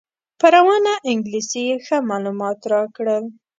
په 0.39 0.47
روانه 0.55 0.93
انګلیسي 1.09 1.61
یې 1.69 1.75
ښه 1.85 1.97
معلومات 2.09 2.59
راکړل. 2.73 3.23